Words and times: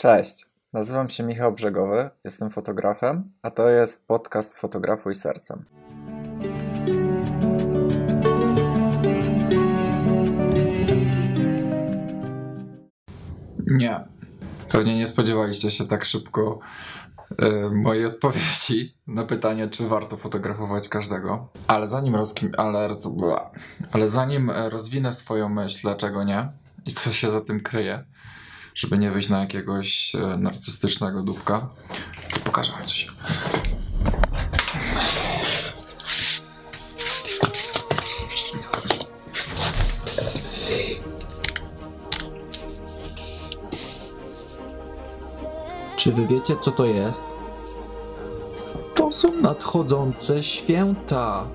Cześć, 0.00 0.46
nazywam 0.72 1.08
się 1.08 1.22
Michał 1.22 1.52
Brzegowy, 1.52 2.10
jestem 2.24 2.50
fotografem, 2.50 3.32
a 3.42 3.50
to 3.50 3.68
jest 3.68 4.06
podcast 4.06 4.58
Fotografuj 4.58 5.14
Sercem. 5.14 5.64
Nie, 13.66 14.04
pewnie 14.68 14.96
nie 14.96 15.06
spodziewaliście 15.06 15.70
się 15.70 15.86
tak 15.86 16.04
szybko 16.04 16.58
e, 17.38 17.50
mojej 17.70 18.06
odpowiedzi 18.06 18.94
na 19.06 19.24
pytanie, 19.24 19.68
czy 19.68 19.88
warto 19.88 20.16
fotografować 20.16 20.88
każdego. 20.88 21.48
Ale 21.66 21.88
zanim, 21.88 22.14
rozkim, 22.14 22.52
ale, 22.56 22.88
ale 23.92 24.08
zanim 24.08 24.50
e, 24.50 24.70
rozwinę 24.70 25.12
swoją 25.12 25.48
myśl, 25.48 25.78
dlaczego 25.82 26.24
nie 26.24 26.48
i 26.86 26.92
co 26.92 27.10
się 27.10 27.30
za 27.30 27.40
tym 27.40 27.60
kryje, 27.60 28.04
żeby 28.80 28.98
nie 28.98 29.10
wyjść 29.10 29.28
na 29.28 29.40
jakiegoś 29.40 30.14
e, 30.14 30.18
narcystycznego 30.18 31.22
dupka, 31.22 31.68
to 32.34 32.40
pokażę 32.40 32.72
wam 32.72 32.86
coś. 32.86 33.08
Czy 45.96 46.12
wy 46.12 46.26
wiecie, 46.26 46.56
co 46.62 46.70
to 46.70 46.84
jest? 46.84 47.24
To 48.94 49.12
są 49.12 49.32
nadchodzące 49.32 50.42
święta, 50.42 51.46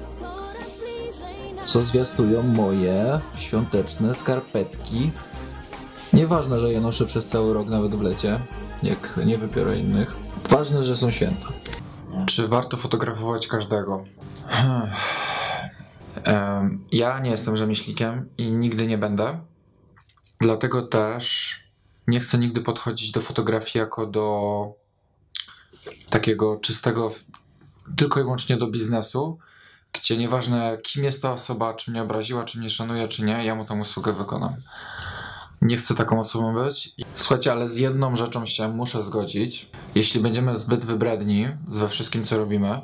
co 1.65 1.81
zwiastują 1.81 2.43
moje 2.43 3.19
świąteczne 3.39 4.15
skarpetki. 4.15 5.11
Nieważne, 6.15 6.59
że 6.59 6.71
je 6.71 6.81
noszę 6.81 7.05
przez 7.05 7.27
cały 7.27 7.53
rok, 7.53 7.67
nawet 7.67 7.95
w 7.95 8.01
lecie, 8.01 8.39
jak 8.83 9.19
nie 9.25 9.37
wybiorę 9.37 9.77
innych. 9.77 10.15
Ważne, 10.49 10.85
że 10.85 10.97
są 10.97 11.11
święta. 11.11 11.47
Czy 12.25 12.47
warto 12.47 12.77
fotografować 12.77 13.47
każdego? 13.47 14.03
Ja 16.91 17.19
nie 17.19 17.31
jestem 17.31 17.57
rzemieślnikiem 17.57 18.29
i 18.37 18.51
nigdy 18.51 18.87
nie 18.87 18.97
będę. 18.97 19.39
Dlatego 20.39 20.81
też 20.87 21.55
nie 22.07 22.19
chcę 22.19 22.37
nigdy 22.37 22.61
podchodzić 22.61 23.11
do 23.11 23.21
fotografii 23.21 23.79
jako 23.79 24.05
do 24.05 24.73
takiego 26.09 26.57
czystego, 26.57 27.11
tylko 27.97 28.19
i 28.19 28.23
wyłącznie 28.23 28.57
do 28.57 28.67
biznesu, 28.67 29.39
gdzie 29.93 30.17
nieważne 30.17 30.77
kim 30.83 31.03
jest 31.03 31.21
ta 31.21 31.31
osoba, 31.31 31.73
czy 31.73 31.91
mnie 31.91 32.01
obraziła, 32.01 32.45
czy 32.45 32.59
mnie 32.59 32.69
szanuje, 32.69 33.07
czy 33.07 33.23
nie, 33.23 33.45
ja 33.45 33.55
mu 33.55 33.65
tą 33.65 33.79
usługę 33.79 34.13
wykonam. 34.13 34.55
Nie 35.65 35.77
chcę 35.77 35.95
taką 35.95 36.19
osobą 36.19 36.53
być. 36.53 36.95
Słuchajcie, 37.15 37.51
ale 37.51 37.69
z 37.69 37.77
jedną 37.77 38.15
rzeczą 38.15 38.45
się 38.45 38.67
muszę 38.67 39.03
zgodzić. 39.03 39.69
Jeśli 39.95 40.21
będziemy 40.21 40.57
zbyt 40.57 40.85
wybredni 40.85 41.47
we 41.67 41.89
wszystkim, 41.89 42.25
co 42.25 42.37
robimy, 42.37 42.81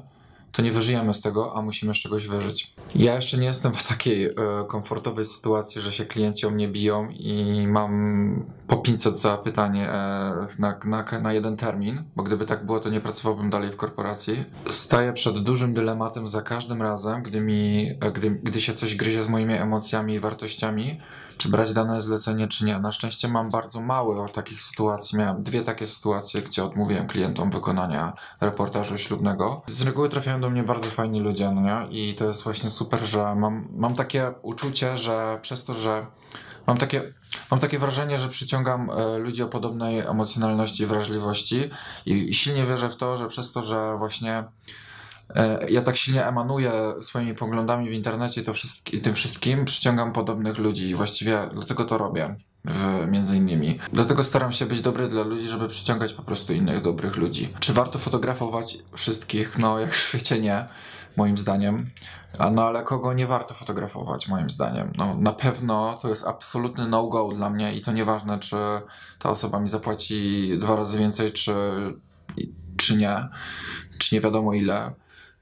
to 0.52 0.62
nie 0.62 0.72
wyżyjemy 0.72 1.14
z 1.14 1.22
tego, 1.22 1.56
a 1.56 1.62
musimy 1.62 1.94
z 1.94 1.98
czegoś 1.98 2.28
wyżyć. 2.28 2.74
Ja 2.96 3.16
jeszcze 3.16 3.38
nie 3.38 3.48
jestem 3.48 3.74
w 3.74 3.88
takiej 3.88 4.26
e, 4.26 4.32
komfortowej 4.68 5.26
sytuacji, 5.26 5.82
że 5.82 5.92
się 5.92 6.06
klienci 6.06 6.46
o 6.46 6.50
mnie 6.50 6.68
biją 6.68 7.09
i 7.09 7.66
mam 7.68 8.46
po 8.68 8.78
500 8.78 9.20
za 9.20 9.38
pytanie 9.38 9.90
e, 9.90 10.48
na, 10.59 10.80
na, 10.86 11.06
na 11.22 11.34
jeden 11.34 11.58
termin, 11.58 12.04
bo 12.16 12.24
gdyby 12.24 12.46
tak 12.46 12.66
było, 12.66 12.80
to 12.80 12.90
nie 12.90 13.02
pracowałbym 13.02 13.50
dalej 13.50 13.72
w 13.72 13.78
korporacji. 13.78 14.46
Staję 14.70 15.14
przed 15.14 15.44
dużym 15.44 15.74
dylematem 15.74 16.28
za 16.28 16.42
każdym 16.42 16.82
razem, 16.82 17.24
gdy, 17.24 17.42
mi, 17.42 17.92
e, 18.02 18.12
gdy, 18.12 18.30
gdy 18.30 18.62
się 18.62 18.74
coś 18.74 18.96
gryzie 18.96 19.24
z 19.24 19.30
moimi 19.30 19.54
emocjami 19.54 20.14
i 20.14 20.20
wartościami, 20.20 21.00
czy 21.42 21.50
brać 21.50 21.73
dane 21.73 22.02
zlecenie, 22.02 22.47
czy 22.47 22.66
nie. 22.66 22.80
Na 22.80 22.92
szczęście 22.92 23.28
mam 23.28 23.50
bardzo 23.50 23.81
mało 23.81 24.30
takich 24.30 24.61
sytuacji. 24.61 25.17
Miałem 25.17 25.44
dwie 25.44 25.61
takie 25.61 25.88
sytuacje, 25.88 26.42
gdzie 26.42 26.64
odmówiłem 26.64 27.08
klientom 27.08 27.52
wykonania 27.52 28.14
reportażu 28.42 28.97
ślubnego. 28.97 29.62
Z 29.67 29.81
reguły 29.81 30.09
trafiają 30.09 30.42
do 30.42 30.50
mnie 30.50 30.64
bardzo 30.64 30.89
fajni 30.89 31.19
ludzie, 31.19 31.52
no 31.52 31.62
nie? 31.62 31.88
I 31.89 32.16
to 32.16 32.25
jest 32.25 32.44
właśnie 32.44 32.69
super, 32.69 33.06
że 33.06 33.35
mam, 33.35 33.68
mam 33.75 33.96
takie 33.96 34.34
uczucie, 34.41 34.97
że 34.97 35.40
przez 35.41 35.63
to, 35.63 35.74
że 35.74 36.06
mam 36.68 36.78
takie, 36.78 37.13
mam 37.51 37.59
takie 37.59 37.80
wrażenie, 37.80 38.19
że 38.19 38.30
przyciągam 38.30 38.90
e, 38.90 39.18
ludzi 39.18 39.44
o 39.44 39.47
podobnej 39.47 40.00
emocjonalności 40.00 40.84
i 40.84 40.85
wrażliwości 40.85 41.69
i, 42.06 42.34
silnie 42.34 42.66
wierzę 42.66 42.90
w 42.90 42.96
to, 42.96 43.18
że 43.18 43.28
przez 43.28 43.51
to, 43.51 43.63
że 43.63 43.97
właśnie 43.97 44.44
ja 45.69 45.81
tak 45.81 45.97
silnie 45.97 46.25
emanuję 46.25 46.72
swoimi 47.02 47.36
poglądami 47.36 47.90
w 47.90 47.94
internecie 47.94 48.44
to 48.44 48.53
tym 49.03 49.16
wszystkim, 49.16 49.66
przyciągam 49.66 50.14
podobnych 50.14 50.58
ludzi 50.58 50.96
właściwie 50.96 51.50
dlatego 51.53 51.86
to 51.86 51.97
robię. 51.97 52.36
W, 52.66 53.08
między 53.12 53.38
innymi. 53.38 53.80
Dlatego 53.94 54.24
staram 54.24 54.52
się 54.52 54.66
być 54.66 54.81
dobry 54.81 55.09
dla 55.09 55.24
ludzi, 55.24 55.47
żeby 55.47 55.68
przyciągać 55.68 56.14
po 56.14 56.22
prostu 56.22 56.53
innych 56.53 56.81
dobrych 56.81 57.16
ludzi. 57.16 57.53
Czy 57.59 57.74
warto 57.74 58.00
fotografować 58.00 58.78
wszystkich? 58.94 59.58
No, 59.59 59.80
jak 59.80 59.92
w 59.92 60.08
świecie 60.08 60.40
nie, 60.40 60.66
moim 61.18 61.38
zdaniem. 61.38 61.86
No 62.52 62.63
ale 62.63 62.84
kogo 62.84 63.13
nie 63.13 63.28
warto 63.28 63.53
fotografować, 63.53 64.28
moim 64.28 64.50
zdaniem? 64.50 64.92
No, 64.98 65.18
na 65.18 65.34
pewno 65.34 66.00
to 66.02 66.09
jest 66.09 66.28
absolutny 66.28 66.88
no-go 66.88 67.28
dla 67.28 67.50
mnie 67.50 67.75
i 67.75 67.81
to 67.81 67.92
nieważne, 67.92 68.40
czy 68.40 68.56
ta 69.19 69.30
osoba 69.30 69.59
mi 69.59 69.69
zapłaci 69.69 70.52
dwa 70.59 70.75
razy 70.75 70.98
więcej, 70.98 71.31
czy, 71.31 71.53
czy 72.78 72.98
nie, 72.98 73.28
czy 73.98 74.16
nie 74.16 74.22
wiadomo 74.22 74.53
ile. 74.53 74.92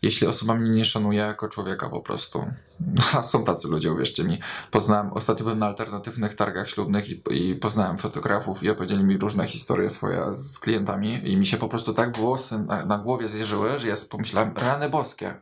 Jeśli 0.02 0.28
osoba 0.28 0.56
mnie 0.56 0.70
nie 0.70 0.86
szanuje 0.86 1.20
jako 1.20 1.48
człowieka 1.48 1.90
po 1.90 2.02
prostu. 2.02 2.46
A 3.14 3.24
są 3.24 3.44
tacy 3.44 3.68
ludzie, 3.68 3.92
uwierzcie 3.92 4.24
mi. 4.24 4.40
Poznałem, 4.72 5.14
ostatnio 5.14 5.44
byłem 5.44 5.60
na 5.60 5.66
alternatywnych 5.66 6.36
targach 6.36 6.70
ślubnych 6.70 7.10
i, 7.10 7.22
i 7.32 7.56
poznałem 7.56 7.98
fotografów 7.98 8.64
i 8.64 8.70
opowiedzieli 8.70 9.04
mi 9.04 9.18
różne 9.18 9.48
historie 9.48 9.90
swoje 9.90 10.34
z 10.34 10.60
klientami 10.60 11.32
i 11.32 11.38
mi 11.38 11.46
się 11.46 11.58
po 11.58 11.70
prostu 11.70 11.94
tak 11.94 12.18
włosy 12.18 12.60
na, 12.60 12.86
na 12.86 12.98
głowie 12.98 13.28
zjeżyły, 13.28 13.80
że 13.80 13.88
ja 13.88 13.96
pomyślałem, 14.10 14.54
rany 14.58 14.90
boskie. 14.90 15.34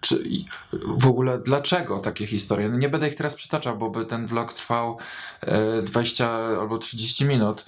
Czy 0.00 0.24
w 0.86 1.06
ogóle 1.06 1.38
dlaczego 1.38 1.98
takie 1.98 2.26
historie? 2.26 2.68
No 2.68 2.78
nie 2.78 2.88
będę 2.88 3.08
ich 3.08 3.16
teraz 3.16 3.34
przytaczał, 3.34 3.78
bo 3.78 3.90
by 3.90 4.06
ten 4.06 4.26
vlog 4.26 4.52
trwał 4.52 4.98
e, 5.40 5.82
20 5.82 6.30
albo 6.60 6.78
30 6.78 7.24
minut. 7.24 7.64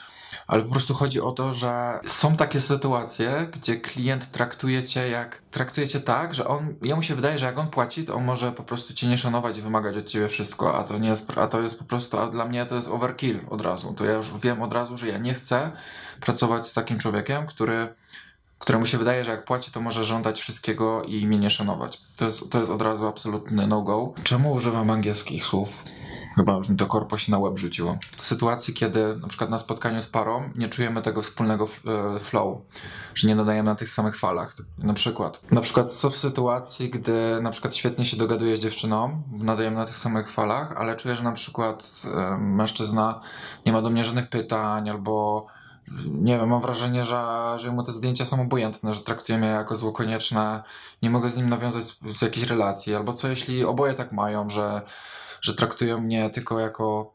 Ale 0.47 0.63
po 0.63 0.71
prostu 0.71 0.95
chodzi 0.95 1.21
o 1.21 1.33
to, 1.33 1.55
że 1.55 2.01
są 2.07 2.37
takie 2.37 2.61
sytuacje, 2.61 3.49
gdzie 3.53 3.77
klient 3.77 4.31
traktuje 4.31 4.85
cię 4.85 5.09
jak 5.09 5.43
traktuje 5.51 5.89
cię 5.89 6.01
tak, 6.01 6.35
że 6.35 6.49
on, 6.49 6.75
jemu 6.83 7.03
się 7.03 7.15
wydaje, 7.15 7.39
że 7.39 7.47
jak 7.47 7.59
on 7.59 7.71
płaci, 7.71 8.05
to 8.05 8.15
on 8.15 8.25
może 8.25 8.53
po 8.53 8.63
prostu 8.63 8.95
cię 8.95 9.07
nie 9.07 9.19
szanować 9.19 9.59
i 9.59 9.63
wymagać 9.63 9.97
od 9.97 10.07
ciebie 10.07 10.29
wszystko, 10.29 10.79
a 10.79 10.85
to 10.85 10.99
nie 10.99 11.09
jest, 11.09 11.39
a 11.39 11.47
to 11.47 11.63
jest 11.63 11.79
po 11.79 11.85
prostu, 11.85 12.19
a 12.19 12.31
dla 12.31 12.45
mnie 12.45 12.67
to 12.67 12.77
jest 12.77 12.89
overkill 12.89 13.41
od 13.51 13.61
razu. 13.61 13.95
To 13.95 14.05
ja 14.05 14.13
już 14.13 14.39
wiem 14.39 14.63
od 14.63 14.73
razu, 14.73 14.97
że 14.97 15.09
ja 15.09 15.19
nie 15.19 15.35
chcę 15.35 15.71
pracować 16.21 16.69
z 16.69 16.73
takim 16.73 16.99
człowiekiem, 16.99 17.47
który 17.47 17.95
któremu 18.59 18.87
się 18.87 18.99
wydaje, 18.99 19.25
że 19.25 19.31
jak 19.31 19.45
płaci, 19.45 19.71
to 19.71 19.81
może 19.81 20.05
żądać 20.05 20.41
wszystkiego 20.41 21.03
i 21.03 21.27
mnie 21.27 21.39
nie 21.39 21.51
szanować. 21.51 22.01
To 22.17 22.25
jest, 22.25 22.51
to 22.51 22.59
jest 22.59 22.71
od 22.71 22.83
razu 22.83 23.07
absolutny 23.07 23.67
no-go. 23.67 24.13
Czemu 24.23 24.53
używam 24.53 24.91
angielskich 24.91 25.45
słów? 25.45 25.85
Chyba 26.37 26.53
już 26.53 26.69
mi 26.69 26.77
to 26.77 26.87
korpo 26.87 27.19
się 27.19 27.33
na 27.33 27.39
łeb 27.39 27.59
rzuciło. 27.59 27.99
W 28.17 28.23
sytuacji, 28.23 28.75
kiedy 28.75 29.17
na 29.17 29.29
przykład 29.29 29.51
na 29.51 29.59
spotkaniu 29.59 30.03
z 30.03 30.07
parą 30.07 30.51
nie 30.55 30.69
czujemy 30.69 31.03
tego 31.03 31.23
wspólnego 31.23 31.69
e, 32.17 32.21
flow, 32.21 32.59
że 33.15 33.29
nie 33.29 33.35
nadajemy 33.35 33.71
na 33.71 33.77
tych 33.77 33.91
samych 33.91 34.19
falach. 34.19 34.57
Na 34.79 34.95
przykład. 34.95 35.41
Na 35.51 35.61
przykład 35.61 35.93
co 35.93 36.11
w 36.11 36.17
sytuacji, 36.17 36.91
gdy 36.91 37.39
na 37.43 37.51
przykład 37.51 37.77
świetnie 37.77 38.07
się 38.07 38.17
dogaduję 38.17 38.57
z 38.57 38.61
dziewczyną, 38.61 39.23
nadajemy 39.33 39.77
na 39.77 39.87
tych 39.87 39.97
samych 39.97 40.31
falach, 40.31 40.75
ale 40.77 40.97
czuję, 40.97 41.17
że 41.17 41.23
na 41.23 41.33
przykład 41.33 42.03
e, 42.05 42.39
mężczyzna 42.39 43.21
nie 43.67 43.73
ma 43.73 43.83
do 43.83 43.91
mnie 43.91 44.05
żadnych 44.05 44.29
pytań 44.29 44.91
albo 44.91 45.47
nie 46.07 46.39
wiem, 46.39 46.49
mam 46.49 46.61
wrażenie, 46.61 47.05
że, 47.05 47.55
że 47.57 47.73
mu 47.73 47.83
te 47.83 47.93
zdjęcia 47.93 48.25
są 48.25 48.43
obojętne, 48.43 48.95
że 48.95 49.01
traktuje 49.01 49.39
mnie 49.39 49.49
jako 49.49 49.77
zło 49.77 49.93
konieczne, 49.93 50.63
nie 51.03 51.11
mogę 51.11 51.31
z 51.31 51.37
nim 51.37 51.49
nawiązać 51.49 51.85
z, 51.85 52.19
z 52.19 52.23
jakiejś 52.23 52.47
relacji, 52.47 52.95
albo 52.95 53.13
co 53.13 53.29
jeśli 53.29 53.65
oboje 53.65 53.95
tak 53.95 54.13
mają, 54.13 54.51
że, 54.51 54.83
że 55.45 55.55
traktują 55.55 56.01
mnie 56.01 56.31
tylko 56.31 56.61
jako, 56.61 57.13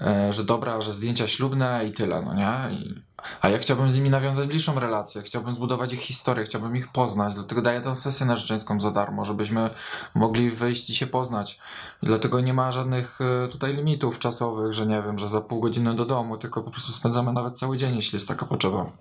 e, 0.00 0.32
że 0.32 0.44
dobra, 0.44 0.80
że 0.80 0.92
zdjęcia 0.92 1.28
ślubne 1.28 1.86
i 1.88 1.92
tyle, 1.92 2.22
no 2.22 2.34
nie? 2.34 2.76
I, 2.76 2.94
a 3.40 3.48
ja 3.48 3.58
chciałbym 3.58 3.90
z 3.90 3.96
nimi 3.96 4.10
nawiązać 4.10 4.48
bliższą 4.48 4.80
relację, 4.80 5.22
chciałbym 5.22 5.54
zbudować 5.54 5.92
ich 5.92 6.00
historię, 6.00 6.44
chciałbym 6.44 6.76
ich 6.76 6.92
poznać, 6.92 7.34
dlatego 7.34 7.62
daję 7.62 7.80
tę 7.80 7.96
sesję 7.96 8.26
narzeczeńską 8.26 8.80
za 8.80 8.90
darmo, 8.90 9.24
żebyśmy 9.24 9.70
mogli 10.14 10.50
wyjść 10.50 10.90
i 10.90 10.94
się 10.94 11.06
poznać. 11.06 11.58
Dlatego 12.02 12.40
nie 12.40 12.54
ma 12.54 12.72
żadnych 12.72 13.18
e, 13.20 13.48
tutaj 13.48 13.76
limitów 13.76 14.18
czasowych, 14.18 14.72
że 14.72 14.86
nie 14.86 15.02
wiem, 15.02 15.18
że 15.18 15.28
za 15.28 15.40
pół 15.40 15.60
godziny 15.60 15.94
do 15.94 16.04
domu, 16.04 16.38
tylko 16.38 16.62
po 16.62 16.70
prostu 16.70 16.92
spędzamy 16.92 17.32
nawet 17.32 17.58
cały 17.58 17.76
dzień, 17.76 17.96
jeśli 17.96 18.16
jest 18.16 18.28
taka 18.28 18.46
potrzeba. 18.46 18.92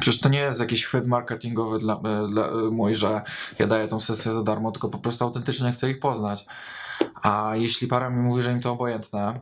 Przecież 0.00 0.20
to 0.20 0.28
nie 0.28 0.38
jest 0.38 0.60
jakiś 0.60 0.84
chwyt 0.84 1.06
marketingowy 1.06 1.78
dla, 1.78 1.94
e, 1.94 2.28
dla 2.28 2.48
mój, 2.70 2.94
że 2.94 3.22
ja 3.58 3.66
daję 3.66 3.88
tą 3.88 4.00
sesję 4.00 4.34
za 4.34 4.42
darmo, 4.42 4.72
tylko 4.72 4.88
po 4.88 4.98
prostu 4.98 5.24
autentycznie 5.24 5.72
chcę 5.72 5.90
ich 5.90 6.00
poznać. 6.00 6.46
A 7.24 7.56
jeśli 7.56 7.88
para 7.88 8.10
mi 8.10 8.22
mówi, 8.22 8.42
że 8.42 8.52
im 8.52 8.60
to 8.60 8.72
obojętne, 8.72 9.40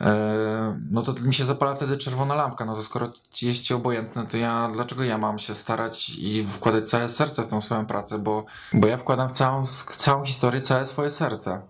e, 0.00 0.78
no 0.90 1.02
to 1.02 1.12
mi 1.12 1.34
się 1.34 1.44
zapala 1.44 1.74
wtedy 1.74 1.96
czerwona 1.96 2.34
lampka. 2.34 2.64
No 2.64 2.74
to 2.76 2.82
skoro 2.82 3.12
jest 3.42 3.62
ci 3.62 3.74
obojętne, 3.74 4.26
to 4.26 4.36
ja 4.36 4.70
dlaczego 4.72 5.04
ja 5.04 5.18
mam 5.18 5.38
się 5.38 5.54
starać 5.54 6.10
i 6.10 6.46
wkładać 6.46 6.90
całe 6.90 7.08
serce 7.08 7.42
w 7.42 7.48
tą 7.48 7.60
swoją 7.60 7.86
pracę? 7.86 8.18
Bo, 8.18 8.44
bo 8.72 8.86
ja 8.86 8.96
wkładam 8.96 9.28
w 9.28 9.32
całą, 9.32 9.66
całą 9.90 10.24
historię 10.24 10.62
całe 10.62 10.86
swoje 10.86 11.10
serce. 11.10 11.60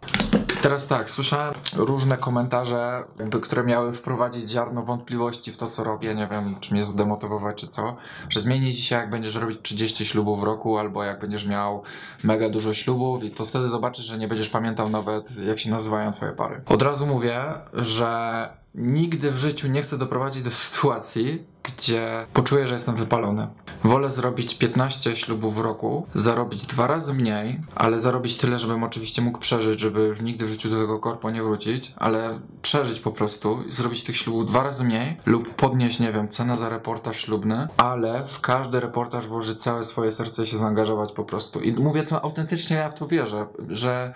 Teraz 0.63 0.87
tak, 0.87 1.11
słyszałem 1.11 1.55
różne 1.77 2.17
komentarze, 2.17 3.05
jakby, 3.19 3.41
które 3.41 3.65
miały 3.65 3.93
wprowadzić 3.93 4.51
ziarno 4.51 4.83
wątpliwości 4.83 5.53
w 5.53 5.57
to, 5.57 5.71
co 5.71 5.85
robię. 5.85 6.15
Nie 6.15 6.27
wiem, 6.27 6.57
czy 6.61 6.75
mnie 6.75 6.85
zdemotywować, 6.85 7.57
czy 7.57 7.67
co. 7.67 7.97
Że 8.29 8.41
zmieni 8.41 8.75
się, 8.75 8.95
jak 8.95 9.11
będziesz 9.11 9.35
robić 9.35 9.59
30 9.63 10.07
ślubów 10.07 10.41
w 10.41 10.43
roku, 10.43 10.79
albo 10.79 11.05
jak 11.05 11.21
będziesz 11.21 11.47
miał 11.47 11.83
mega 12.25 12.49
dużo 12.49 12.75
ślubów, 12.75 13.25
i 13.25 13.31
to 13.31 13.45
wtedy 13.45 13.69
zobaczysz, 13.69 14.07
że 14.07 14.19
nie 14.19 14.29
będziesz 14.29 14.49
pamiętał 14.49 14.89
nawet, 14.89 15.39
jak 15.39 15.59
się 15.59 15.71
nazywają 15.71 16.13
twoje 16.13 16.33
pary. 16.33 16.61
Od 16.67 16.83
razu 16.83 17.07
mówię, 17.07 17.41
że 17.73 18.49
nigdy 18.75 19.31
w 19.31 19.39
życiu 19.39 19.69
nie 19.69 19.83
chcę 19.83 19.99
doprowadzić 19.99 20.43
do 20.43 20.51
sytuacji, 20.51 21.45
gdzie 21.63 22.27
poczuję, 22.33 22.69
że 22.69 22.75
jestem 22.75 22.97
wypalony. 22.97 23.49
Wolę 23.85 24.11
zrobić 24.11 24.55
15 24.55 25.17
ślubów 25.17 25.55
w 25.55 25.59
roku, 25.59 26.07
zarobić 26.15 26.67
dwa 26.67 26.87
razy 26.87 27.15
mniej, 27.15 27.61
ale 27.75 28.01
zarobić 28.01 28.37
tyle, 28.37 28.59
żebym 28.59 28.85
oczywiście 28.85 29.23
mógł 29.23 29.39
przeżyć, 29.39 29.81
żeby 29.81 30.01
już 30.01 30.21
nigdy 30.21 30.47
w 30.47 30.49
życiu 30.49 30.71
do 30.71 30.81
tego 30.81 30.99
korpo 30.99 31.31
nie 31.31 31.43
wrócić, 31.43 31.93
ale 31.97 32.41
przeżyć 32.63 33.01
po 33.01 33.13
prostu, 33.13 33.65
zrobić 33.69 34.05
tych 34.05 34.17
ślubów 34.17 34.47
dwa 34.47 34.63
razy 34.63 34.85
mniej 34.85 35.17
lub 35.27 35.55
podnieść, 35.55 36.01
nie 36.01 36.13
wiem, 36.13 36.29
cenę 36.29 36.57
za 36.57 36.69
reportaż 36.69 37.21
ślubny, 37.21 37.69
ale 37.77 38.25
w 38.27 38.41
każdy 38.41 38.81
reportaż 38.81 39.27
włożyć 39.27 39.63
całe 39.63 39.85
swoje 39.85 40.13
serce 40.13 40.43
i 40.43 40.47
się 40.47 40.57
zaangażować 40.57 41.13
po 41.13 41.25
prostu. 41.25 41.61
I 41.61 41.73
mówię 41.73 42.03
to 42.03 42.25
autentycznie, 42.25 42.77
ja 42.77 42.91
w 42.91 42.95
to 42.95 43.07
wierzę, 43.07 43.47
że 43.69 44.15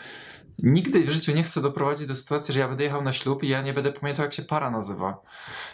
Nigdy 0.58 1.04
w 1.04 1.10
życiu 1.10 1.32
nie 1.32 1.42
chcę 1.44 1.62
doprowadzić 1.62 2.06
do 2.06 2.16
sytuacji, 2.16 2.54
że 2.54 2.60
ja 2.60 2.68
będę 2.68 2.84
jechał 2.84 3.02
na 3.02 3.12
ślub 3.12 3.42
i 3.42 3.48
ja 3.48 3.62
nie 3.62 3.72
będę 3.72 3.92
pamiętał, 3.92 4.24
jak 4.24 4.34
się 4.34 4.42
para 4.42 4.70
nazywa, 4.70 5.22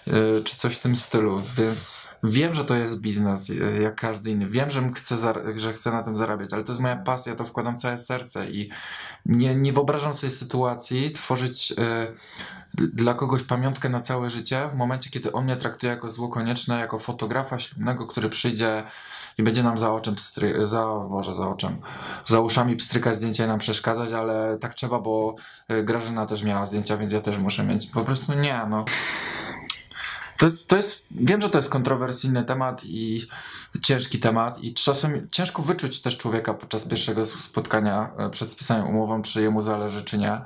yy, 0.06 0.42
czy 0.44 0.56
coś 0.56 0.74
w 0.76 0.80
tym 0.80 0.96
stylu. 0.96 1.42
Więc 1.56 2.08
wiem, 2.22 2.54
że 2.54 2.64
to 2.64 2.76
jest 2.76 3.00
biznes, 3.00 3.48
yy, 3.48 3.82
jak 3.82 4.00
każdy 4.00 4.30
inny. 4.30 4.46
Wiem, 4.46 4.70
że 4.70 4.90
chcę, 4.94 5.16
że 5.56 5.72
chcę 5.72 5.92
na 5.92 6.02
tym 6.02 6.16
zarabiać, 6.16 6.52
ale 6.52 6.64
to 6.64 6.72
jest 6.72 6.82
moja 6.82 6.96
pasja, 6.96 7.34
to 7.34 7.44
wkładam 7.44 7.78
całe 7.78 7.98
serce 7.98 8.50
i 8.50 8.70
nie, 9.26 9.54
nie 9.54 9.72
wyobrażam 9.72 10.14
sobie 10.14 10.30
sytuacji 10.30 11.12
tworzyć. 11.12 11.74
Dla 12.78 13.14
kogoś 13.14 13.42
pamiątkę 13.42 13.88
na 13.88 14.00
całe 14.00 14.30
życie, 14.30 14.68
w 14.72 14.76
momencie, 14.76 15.10
kiedy 15.10 15.32
on 15.32 15.44
mnie 15.44 15.56
traktuje 15.56 15.92
jako 15.92 16.10
zło 16.10 16.28
konieczne, 16.28 16.80
jako 16.80 16.98
fotografa 16.98 17.58
ślubnego, 17.58 18.06
który 18.06 18.28
przyjdzie 18.28 18.84
i 19.38 19.42
będzie 19.42 19.62
nam 19.62 19.78
za 19.78 19.92
oczem, 19.92 20.14
pstry, 20.14 20.66
za, 20.66 20.86
może 21.10 21.34
za 21.34 21.48
oczem, 21.48 21.76
za 22.26 22.40
uszami 22.40 22.76
pstrykać 22.76 23.16
zdjęcia 23.16 23.44
i 23.44 23.48
nam 23.48 23.58
przeszkadzać, 23.58 24.12
ale 24.12 24.58
tak 24.60 24.74
trzeba, 24.74 24.98
bo 24.98 25.34
y, 25.70 25.82
Grażyna 25.82 26.26
też 26.26 26.42
miała 26.42 26.66
zdjęcia, 26.66 26.96
więc 26.96 27.12
ja 27.12 27.20
też 27.20 27.38
muszę 27.38 27.64
mieć. 27.64 27.86
Po 27.86 28.04
prostu 28.04 28.34
nie, 28.34 28.60
no. 28.70 28.84
To 30.38 30.46
jest, 30.46 30.68
to 30.68 30.76
jest, 30.76 31.06
wiem, 31.10 31.40
że 31.40 31.50
to 31.50 31.58
jest 31.58 31.70
kontrowersyjny 31.70 32.44
temat 32.44 32.84
i 32.84 33.28
ciężki 33.82 34.20
temat 34.20 34.58
i 34.62 34.74
czasem 34.74 35.28
ciężko 35.30 35.62
wyczuć 35.62 36.02
też 36.02 36.18
człowieka 36.18 36.54
podczas 36.54 36.84
pierwszego 36.84 37.26
spotkania 37.26 38.10
y, 38.26 38.30
przed 38.30 38.50
spisaniem 38.50 38.86
umową, 38.86 39.22
czy 39.22 39.42
jemu 39.42 39.62
zależy, 39.62 40.04
czy 40.04 40.18
nie. 40.18 40.40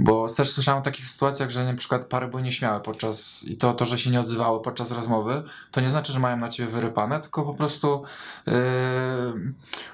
Bo 0.00 0.28
też 0.28 0.50
słyszałem 0.50 0.80
o 0.80 0.84
takich 0.84 1.06
sytuacjach, 1.06 1.50
że 1.50 1.64
na 1.64 1.74
przykład 1.74 2.04
pary 2.06 2.28
były 2.28 2.42
nieśmiałe 2.42 2.80
podczas 2.80 3.44
i 3.44 3.56
to, 3.56 3.74
to, 3.74 3.86
że 3.86 3.98
się 3.98 4.10
nie 4.10 4.20
odzywały 4.20 4.62
podczas 4.62 4.90
rozmowy, 4.90 5.42
to 5.70 5.80
nie 5.80 5.90
znaczy, 5.90 6.12
że 6.12 6.18
mają 6.18 6.36
na 6.36 6.48
ciebie 6.48 6.70
wyrypane, 6.70 7.20
tylko 7.20 7.42
po 7.42 7.54
prostu 7.54 8.02
yy, 8.46 8.54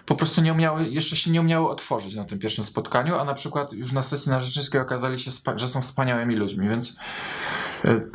po 0.06 0.14
prostu 0.14 0.41
nie 0.41 0.52
umiały, 0.52 0.88
jeszcze 0.88 1.17
się 1.17 1.31
nie 1.31 1.41
umiały 1.41 1.69
otworzyć 1.69 2.14
na 2.14 2.25
tym 2.25 2.38
pierwszym 2.38 2.64
spotkaniu, 2.64 3.17
a 3.19 3.25
na 3.25 3.35
przykład 3.35 3.73
już 3.73 3.93
na 3.93 4.02
sesji 4.02 4.31
narzeczeńskiej 4.31 4.81
okazali 4.81 5.19
się, 5.19 5.31
że 5.56 5.69
są 5.69 5.82
wspaniałymi 5.82 6.37
ludźmi, 6.37 6.69
więc 6.69 6.96
yy, 7.85 8.11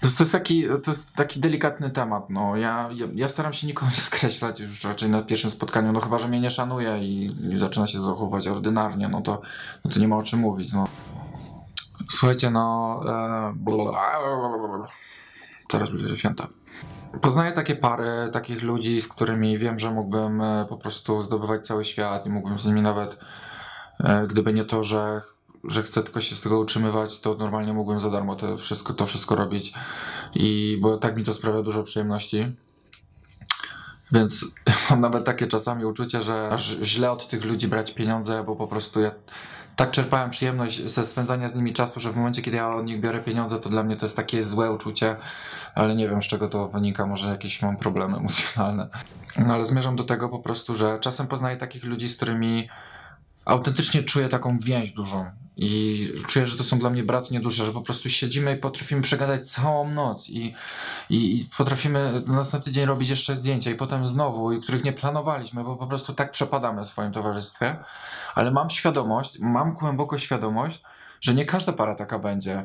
to 0.00 0.06
jest, 0.06 0.18
to 0.18 0.24
jest, 0.24 0.32
taki, 0.32 0.64
to 0.84 0.90
jest 0.90 1.12
taki 1.14 1.40
delikatny 1.40 1.90
temat. 1.90 2.30
No. 2.30 2.56
Ja, 2.56 2.88
ja, 2.94 3.06
ja, 3.14 3.28
staram 3.28 3.52
się 3.52 3.66
nikogo 3.66 3.90
nie 3.90 4.02
skreślać 4.02 4.60
już 4.60 4.84
raczej 4.84 5.10
na 5.10 5.22
pierwszym 5.22 5.50
spotkaniu, 5.50 5.92
no 5.92 6.00
chyba, 6.00 6.18
że 6.18 6.28
mnie 6.28 6.40
nie 6.40 6.50
szanuje 6.50 6.98
i, 6.98 7.36
i 7.50 7.56
zaczyna 7.56 7.86
się 7.86 8.02
zachowywać 8.02 8.48
ordynarnie, 8.48 9.08
no 9.08 9.20
to, 9.20 9.42
no 9.84 9.90
to 9.90 10.00
nie 10.00 10.08
ma 10.08 10.16
o 10.16 10.22
czym 10.22 10.40
mówić. 10.40 10.72
No. 10.72 10.84
Słuchajcie, 12.10 12.50
no... 12.50 13.00
E, 13.06 13.54
teraz 15.68 15.90
będzie 15.90 16.18
święta. 16.18 16.46
Poznaję 17.22 17.52
takie 17.52 17.76
pary, 17.76 18.30
takich 18.32 18.62
ludzi, 18.62 19.00
z 19.00 19.08
którymi 19.08 19.58
wiem, 19.58 19.78
że 19.78 19.90
mógłbym 19.90 20.40
e, 20.40 20.66
po 20.68 20.76
prostu 20.76 21.22
zdobywać 21.22 21.66
cały 21.66 21.84
świat 21.84 22.26
i 22.26 22.30
mógłbym 22.30 22.58
z 22.58 22.66
nimi 22.66 22.82
nawet, 22.82 23.18
e, 24.04 24.26
gdyby 24.26 24.52
nie 24.52 24.64
to, 24.64 24.84
że 24.84 25.22
że 25.64 25.82
chcę 25.82 26.02
tylko 26.02 26.20
się 26.20 26.36
z 26.36 26.40
tego 26.40 26.58
utrzymywać, 26.58 27.20
to 27.20 27.34
normalnie 27.34 27.72
mógłbym 27.72 28.00
za 28.00 28.10
darmo 28.10 28.36
to 28.36 28.56
wszystko, 28.56 28.94
to 28.94 29.06
wszystko 29.06 29.36
robić. 29.36 29.72
I 30.34 30.78
bo 30.80 30.98
tak 30.98 31.16
mi 31.16 31.24
to 31.24 31.34
sprawia 31.34 31.62
dużo 31.62 31.82
przyjemności. 31.82 32.52
Więc 34.12 34.46
mam 34.90 35.00
nawet 35.00 35.24
takie 35.24 35.46
czasami 35.46 35.84
uczucie, 35.84 36.22
że 36.22 36.50
aż 36.52 36.76
źle 36.82 37.10
od 37.10 37.28
tych 37.28 37.44
ludzi 37.44 37.68
brać 37.68 37.94
pieniądze, 37.94 38.44
bo 38.44 38.56
po 38.56 38.66
prostu 38.66 39.00
ja 39.00 39.10
tak 39.76 39.90
czerpałem 39.90 40.30
przyjemność 40.30 40.90
ze 40.90 41.06
spędzania 41.06 41.48
z 41.48 41.54
nimi 41.54 41.72
czasu, 41.72 42.00
że 42.00 42.12
w 42.12 42.16
momencie, 42.16 42.42
kiedy 42.42 42.56
ja 42.56 42.68
od 42.68 42.86
nich 42.86 43.00
biorę 43.00 43.20
pieniądze, 43.20 43.60
to 43.60 43.70
dla 43.70 43.82
mnie 43.82 43.96
to 43.96 44.06
jest 44.06 44.16
takie 44.16 44.44
złe 44.44 44.72
uczucie, 44.72 45.16
ale 45.74 45.94
nie 45.94 46.08
wiem 46.08 46.22
z 46.22 46.26
czego 46.26 46.48
to 46.48 46.68
wynika, 46.68 47.06
może 47.06 47.28
jakieś 47.28 47.62
mam 47.62 47.76
problemy 47.76 48.16
emocjonalne. 48.20 48.88
No 49.38 49.54
ale 49.54 49.64
zmierzam 49.64 49.96
do 49.96 50.04
tego 50.04 50.28
po 50.28 50.38
prostu, 50.38 50.74
że 50.74 50.98
czasem 51.00 51.26
poznaję 51.26 51.56
takich 51.56 51.84
ludzi, 51.84 52.08
z 52.08 52.16
którymi 52.16 52.68
autentycznie 53.44 54.02
czuję 54.02 54.28
taką 54.28 54.58
więź 54.58 54.92
dużą 54.92 55.30
i 55.56 56.12
czuję, 56.26 56.46
że 56.46 56.56
to 56.56 56.64
są 56.64 56.78
dla 56.78 56.90
mnie 56.90 57.02
bratnie 57.02 57.40
dusze, 57.40 57.64
że 57.64 57.72
po 57.72 57.80
prostu 57.80 58.08
siedzimy 58.08 58.56
i 58.56 58.58
potrafimy 58.58 59.02
przegadać 59.02 59.50
całą 59.50 59.90
noc 59.90 60.28
i, 60.28 60.54
i, 61.10 61.40
i 61.40 61.48
potrafimy 61.58 62.22
na 62.26 62.34
następny 62.34 62.72
dzień 62.72 62.86
robić 62.86 63.10
jeszcze 63.10 63.36
zdjęcia 63.36 63.70
i 63.70 63.74
potem 63.74 64.06
znowu, 64.08 64.52
i 64.52 64.60
których 64.60 64.84
nie 64.84 64.92
planowaliśmy, 64.92 65.64
bo 65.64 65.76
po 65.76 65.86
prostu 65.86 66.14
tak 66.14 66.30
przepadamy 66.30 66.84
w 66.84 66.88
swoim 66.88 67.12
towarzystwie, 67.12 67.76
ale 68.34 68.50
mam 68.50 68.70
świadomość, 68.70 69.38
mam 69.40 69.74
głęboko 69.74 70.18
świadomość, 70.18 70.82
że 71.20 71.34
nie 71.34 71.46
każda 71.46 71.72
para 71.72 71.94
taka 71.94 72.18
będzie. 72.18 72.64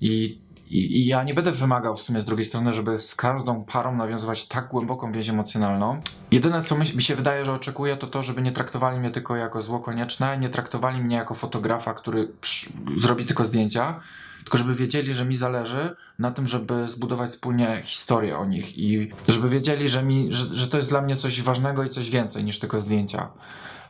I 0.00 0.40
i, 0.70 0.98
I, 0.98 1.06
ja 1.06 1.22
nie 1.22 1.34
będę 1.34 1.52
wymagał 1.52 1.96
w 1.96 2.00
sumie 2.00 2.20
z 2.20 2.24
drugiej 2.24 2.46
strony, 2.46 2.72
żeby 2.72 2.98
z 2.98 3.14
każdą 3.14 3.64
parą 3.64 3.96
nawiązywać 3.96 4.48
tak 4.48 4.68
głęboką 4.68 5.12
więź 5.12 5.28
emocjonalną. 5.28 6.00
Jedyne, 6.30 6.62
co 6.62 6.78
mi, 6.78 7.02
się 7.02 7.16
wydaje, 7.16 7.44
że 7.44 7.52
oczekuję, 7.52 7.96
to 7.96 8.06
to, 8.06 8.22
żeby 8.22 8.42
nie 8.42 8.52
traktowali 8.52 9.00
mnie 9.00 9.10
tylko 9.10 9.36
jako 9.36 9.62
zło 9.62 9.80
konieczne, 9.80 10.38
nie 10.38 10.48
traktowali 10.48 11.00
mnie 11.00 11.16
jako 11.16 11.34
fotografa, 11.34 11.94
który 11.94 12.28
przy, 12.40 12.70
zrobi 12.96 13.24
tylko 13.24 13.44
zdjęcia, 13.44 14.00
tylko 14.44 14.58
żeby 14.58 14.74
wiedzieli, 14.74 15.14
że 15.14 15.24
mi 15.24 15.36
zależy 15.36 15.96
na 16.18 16.30
tym, 16.30 16.46
żeby 16.46 16.88
zbudować 16.88 17.30
wspólnie 17.30 17.82
historię 17.84 18.38
o 18.38 18.44
nich 18.44 18.78
i 18.78 19.12
żeby 19.28 19.48
wiedzieli, 19.48 19.88
że, 19.88 20.02
mi, 20.02 20.32
że, 20.32 20.56
że 20.56 20.68
to 20.68 20.76
jest 20.76 20.88
dla 20.88 21.00
mnie 21.00 21.16
coś 21.16 21.42
ważnego 21.42 21.84
i 21.84 21.90
coś 21.90 22.10
więcej 22.10 22.44
niż 22.44 22.58
tylko 22.58 22.80
zdjęcia. 22.80 23.28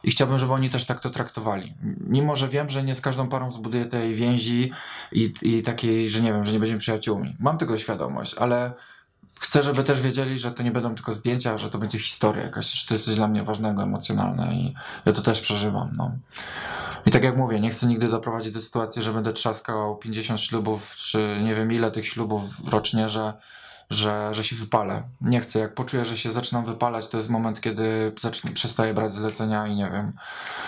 I 0.05 0.11
chciałbym, 0.11 0.39
żeby 0.39 0.53
oni 0.53 0.71
też 0.71 0.85
tak 0.85 1.01
to 1.01 1.11
traktowali. 1.11 1.75
Mimo, 2.01 2.37
że 2.37 2.49
wiem, 2.49 2.71
że 2.71 2.83
nie 2.83 2.95
z 2.95 3.01
każdą 3.01 3.29
parą 3.29 3.53
zbuduję 3.53 3.85
tej 3.85 4.15
więzi 4.15 4.73
i, 5.13 5.35
i 5.43 5.63
takiej, 5.63 6.09
że 6.09 6.21
nie 6.23 6.33
wiem, 6.33 6.45
że 6.45 6.53
nie 6.53 6.59
będziemy 6.59 6.81
przyjaciółmi. 6.81 7.37
Mam 7.41 7.59
tego 7.59 7.79
świadomość, 7.79 8.35
ale 8.35 8.73
chcę, 9.41 9.63
żeby 9.63 9.85
też 9.85 10.01
wiedzieli, 10.01 10.39
że 10.39 10.53
to 10.53 10.63
nie 10.63 10.71
będą 10.71 10.95
tylko 10.95 11.13
zdjęcia, 11.13 11.59
że 11.59 11.71
to 11.71 11.79
będzie 11.79 11.99
historia 11.99 12.43
jakaś, 12.43 12.73
że 12.73 12.89
to 12.89 12.95
jest 12.95 13.05
coś 13.05 13.17
dla 13.17 13.29
mnie 13.29 13.43
ważnego, 13.43 13.83
emocjonalne 13.83 14.55
i 14.55 14.75
ja 15.07 15.13
to 15.13 15.23
też 15.23 15.41
przeżywam. 15.41 15.93
No. 15.97 16.13
I 17.07 17.11
tak 17.11 17.25
jak 17.25 17.37
mówię, 17.37 17.61
nie 17.61 17.71
chcę 17.71 17.87
nigdy 17.87 18.09
doprowadzić 18.09 18.53
do 18.53 18.61
sytuacji, 18.61 19.03
że 19.03 19.13
będę 19.13 19.33
trzaskał 19.33 19.97
50 19.97 20.41
ślubów, 20.41 20.95
czy 20.97 21.41
nie 21.45 21.55
wiem 21.55 21.73
ile 21.73 21.91
tych 21.91 22.09
ślubów 22.09 22.43
rocznie, 22.71 23.09
że 23.09 23.33
że, 23.91 24.35
że 24.35 24.45
się 24.45 24.57
wypalę. 24.57 25.03
Nie 25.21 25.41
chcę. 25.41 25.59
Jak 25.59 25.75
poczuję, 25.75 26.05
że 26.05 26.19
się 26.19 26.33
zaczynam 26.33 26.65
wypalać, 26.65 27.09
to 27.09 27.17
jest 27.17 27.31
moment, 27.31 27.61
kiedy 27.61 28.13
zacznę, 28.21 28.51
przestaję 28.51 28.95
brać 28.95 29.13
zlecenia 29.13 29.67
i 29.67 29.77
nie 29.77 29.91
wiem. 29.91 30.13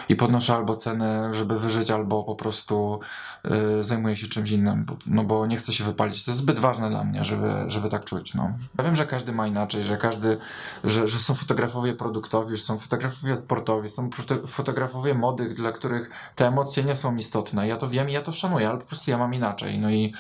I 0.09 0.17
podnoszę 0.17 0.55
albo 0.55 0.77
ceny, 0.77 1.35
żeby 1.35 1.59
wyżyć, 1.59 1.91
albo 1.91 2.25
po 2.25 2.35
prostu 2.35 3.01
yy, 3.45 3.85
zajmuję 3.85 4.17
się 4.17 4.27
czymś 4.27 4.51
innym. 4.51 4.87
No 5.07 5.25
bo 5.25 5.47
nie 5.47 5.57
chcę 5.57 5.73
się 5.73 5.85
wypalić. 5.85 6.25
To 6.25 6.31
jest 6.31 6.41
zbyt 6.41 6.59
ważne 6.59 6.91
dla 6.91 7.05
mnie, 7.05 7.25
żeby, 7.25 7.65
żeby 7.67 7.91
tak 7.91 8.05
czuć. 8.05 8.35
No. 8.35 8.53
Ja 8.79 8.85
wiem, 8.85 8.97
że 8.97 9.07
każdy 9.07 9.33
ma 9.33 9.47
inaczej, 9.47 9.85
że 9.85 9.97
każdy, 9.97 10.39
że, 10.85 11.09
że 11.09 11.19
są 11.19 11.35
fotografowie 11.35 11.95
produktowi, 11.95 12.57
że 12.57 12.65
są 12.65 12.79
fotografowie 12.79 13.37
sportowi, 13.37 13.89
są 13.89 14.11
fotografowie 14.47 15.15
mody, 15.15 15.55
dla 15.55 15.73
których 15.73 16.11
te 16.37 16.47
emocje 16.47 16.85
nie 16.85 16.97
są 16.97 17.17
istotne. 17.17 17.69
Ja 17.69 17.77
to 17.77 17.89
wiem 17.89 18.11
i 18.11 18.13
ja 18.13 18.23
to 18.23 18.33
szanuję, 18.33 18.69
ale 18.69 18.79
po 18.79 18.87
prostu 18.87 19.11
ja 19.11 19.19
mam 19.19 19.35
inaczej. 19.35 19.79
No 19.79 19.91
i 19.91 20.15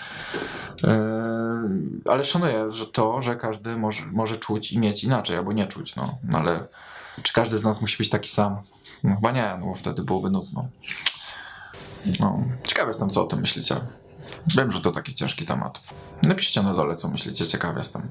yy, 0.82 0.88
ale 2.04 2.24
szanuję, 2.24 2.72
że 2.72 2.86
to, 2.92 3.23
że 3.23 3.37
każdy 3.37 3.76
może, 3.76 4.07
może 4.07 4.37
czuć 4.37 4.73
i 4.73 4.78
mieć 4.78 5.04
inaczej, 5.04 5.37
albo 5.37 5.52
nie 5.52 5.66
czuć, 5.66 5.97
no. 5.97 6.18
no 6.25 6.38
ale 6.38 6.68
czy 7.23 7.33
każdy 7.33 7.59
z 7.59 7.64
nas 7.64 7.80
musi 7.80 7.99
być 7.99 8.11
taki 8.11 8.28
sam? 8.28 8.62
No 9.04 9.14
chyba 9.14 9.33
nie, 9.33 9.57
no 9.61 9.66
bo 9.66 9.75
wtedy 9.75 10.02
byłoby 10.02 10.30
nudno. 10.30 10.68
No, 12.21 12.45
ciekawy 12.64 12.90
jestem, 12.90 13.11
co 13.11 13.25
o 13.25 13.26
tym 13.26 13.40
myślicie. 13.40 13.80
Wiem, 14.57 14.73
że 14.73 14.80
to 14.80 14.92
taki 14.92 15.14
ciężki 15.14 15.47
temat. 15.47 15.80
Napiszcie 16.23 16.62
na 16.62 16.75
dole, 16.75 16.97
co 16.97 17.09
myślicie, 17.09 17.47
ciekawy 17.47 17.78
jestem. 17.78 18.02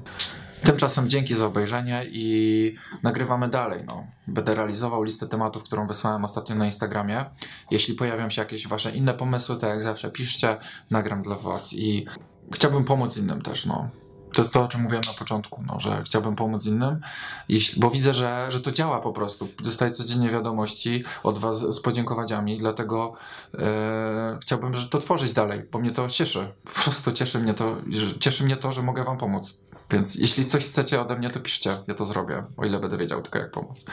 Tymczasem 0.62 1.08
dzięki 1.08 1.34
za 1.34 1.46
obejrzenie 1.46 2.06
i 2.08 2.74
nagrywamy 3.02 3.48
dalej. 3.48 3.84
No. 3.88 4.06
Będę 4.26 4.54
realizował 4.54 5.02
listę 5.02 5.26
tematów, 5.26 5.64
którą 5.64 5.86
wysłałem 5.86 6.24
ostatnio 6.24 6.54
na 6.56 6.66
Instagramie. 6.66 7.24
Jeśli 7.70 7.94
pojawią 7.94 8.30
się 8.30 8.42
jakieś 8.42 8.68
wasze 8.68 8.96
inne 8.96 9.14
pomysły, 9.14 9.56
to 9.56 9.66
jak 9.66 9.82
zawsze 9.82 10.10
piszcie, 10.10 10.56
nagram 10.90 11.22
dla 11.22 11.36
was 11.36 11.72
i 11.72 12.06
chciałbym 12.52 12.84
pomóc 12.84 13.16
innym 13.16 13.42
też. 13.42 13.66
No. 13.66 13.88
To 14.32 14.42
jest 14.42 14.52
to, 14.52 14.64
o 14.64 14.68
czym 14.68 14.80
mówiłem 14.82 15.02
na 15.06 15.12
początku, 15.12 15.62
no, 15.66 15.80
że 15.80 16.02
chciałbym 16.04 16.36
pomóc 16.36 16.66
innym, 16.66 17.00
jeśli, 17.48 17.80
bo 17.80 17.90
widzę, 17.90 18.14
że, 18.14 18.46
że 18.48 18.60
to 18.60 18.72
działa 18.72 19.00
po 19.00 19.12
prostu. 19.12 19.48
Dostaję 19.62 19.90
codziennie 19.90 20.30
wiadomości 20.30 21.04
od 21.22 21.38
Was 21.38 21.58
z 21.58 21.80
podziękowaniami, 21.80 22.58
dlatego 22.58 23.12
e, 23.58 24.38
chciałbym 24.42 24.74
że 24.74 24.88
to 24.88 24.98
tworzyć 24.98 25.32
dalej, 25.32 25.62
bo 25.72 25.78
mnie 25.78 25.90
to 25.90 26.08
cieszy. 26.08 26.52
Po 26.64 26.80
prostu 26.80 27.12
cieszy 27.12 27.38
mnie 27.38 27.54
to, 27.54 27.76
cieszy 28.20 28.44
mnie 28.44 28.56
to, 28.56 28.72
że 28.72 28.82
mogę 28.82 29.04
Wam 29.04 29.18
pomóc. 29.18 29.58
Więc 29.90 30.14
jeśli 30.14 30.46
coś 30.46 30.64
chcecie 30.64 31.00
ode 31.00 31.16
mnie, 31.16 31.30
to 31.30 31.40
piszcie, 31.40 31.76
ja 31.86 31.94
to 31.94 32.06
zrobię, 32.06 32.44
o 32.56 32.64
ile 32.64 32.80
będę 32.80 32.96
wiedział 32.96 33.22
tylko 33.22 33.38
jak 33.38 33.50
pomóc. 33.50 33.84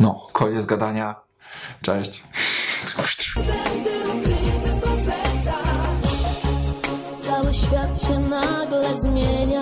No, 0.00 0.26
koniec 0.32 0.66
gadania. 0.66 1.14
Cześć. 1.82 2.24
Świat 7.68 8.02
się 8.02 8.18
nagle 8.18 8.94
zmienia. 8.94 9.60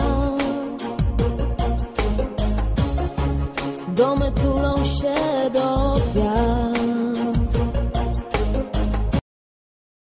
Domy 3.88 4.32
tulą 4.32 4.76
się 4.76 5.14
do 5.52 5.65